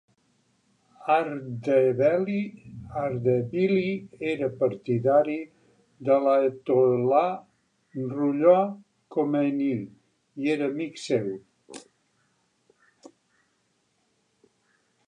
[3.01, 3.89] Ardebili
[4.31, 5.37] era partidari
[6.07, 7.21] de l'aiatol·là
[8.15, 8.65] Ruhollah
[9.17, 9.71] Khomeini
[10.45, 11.31] i era amic seu.